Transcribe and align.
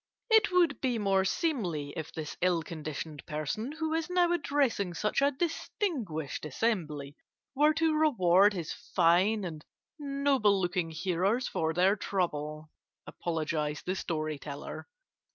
"It 0.31 0.51
would 0.51 0.81
be 0.81 0.97
more 0.97 1.23
seemly 1.23 1.93
if 1.95 2.11
this 2.11 2.35
ill 2.41 2.63
conditioned 2.63 3.23
person 3.27 3.71
who 3.73 3.93
is 3.93 4.09
now 4.09 4.31
addressing 4.31 4.95
such 4.95 5.21
a 5.21 5.29
distinguished 5.29 6.43
assembly 6.43 7.15
were 7.53 7.71
to 7.75 7.93
reward 7.93 8.53
his 8.53 8.73
fine 8.73 9.43
and 9.45 9.63
noble 9.99 10.59
looking 10.59 10.89
hearers 10.89 11.47
for 11.47 11.71
their 11.71 11.95
trouble," 11.95 12.71
apologized 13.05 13.85
the 13.85 13.93
story 13.95 14.39
teller. 14.39 14.87